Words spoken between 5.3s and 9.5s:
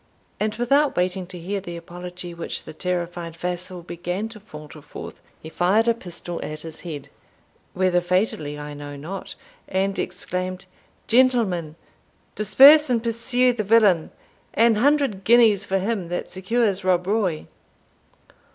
he fired a pistol at his head, whether fatally I know not,